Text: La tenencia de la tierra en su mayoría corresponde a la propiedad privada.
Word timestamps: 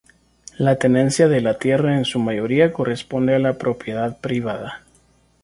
La 0.57 0.77
tenencia 0.77 1.27
de 1.27 1.41
la 1.41 1.59
tierra 1.59 1.95
en 1.95 2.05
su 2.05 2.17
mayoría 2.17 2.73
corresponde 2.73 3.35
a 3.35 3.37
la 3.37 3.59
propiedad 3.59 4.17
privada. 4.17 4.81